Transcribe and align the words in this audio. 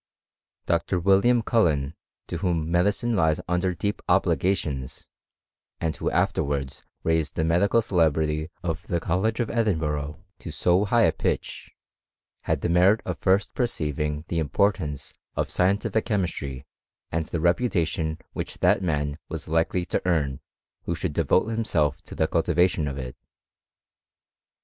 Dr. 0.65 0.99
William 0.99 1.43
Cullen, 1.43 1.93
to 2.25 2.37
whom 2.37 2.71
medicine 2.71 3.15
lies 3.15 3.39
under 3.47 3.75
ep 3.83 4.01
obligations, 4.09 5.11
and 5.79 5.95
who, 5.95 6.09
afterwards 6.09 6.81
raised 7.03 7.35
the 7.35 7.43
Bdical 7.43 7.83
celebrity 7.83 8.49
of 8.63 8.87
the 8.87 8.99
College 8.99 9.39
of 9.39 9.51
Edinburgh 9.51 10.25
to 10.39 10.49
so 10.49 10.87
^h 10.87 11.07
a 11.07 11.11
pitch, 11.11 11.69
had 12.45 12.61
the 12.61 12.67
merit 12.69 13.01
of 13.05 13.19
first 13.19 13.53
perceiving 13.53 14.25
the 14.27 14.41
portance 14.45 15.13
of 15.35 15.51
scientific 15.51 16.05
chemistry, 16.05 16.65
and 17.11 17.27
the 17.27 17.37
reputa* 17.37 17.99
n 17.99 18.17
which 18.33 18.57
that 18.57 18.81
man 18.81 19.19
was 19.29 19.47
likely 19.47 19.85
to 19.85 20.01
earn, 20.07 20.39
who 20.85 20.95
shouM 20.95 21.13
vote 21.27 21.45
himself 21.49 22.01
to 22.01 22.15
the 22.15 22.25
cultivation 22.27 22.87
of 22.87 22.97
it. 22.97 23.15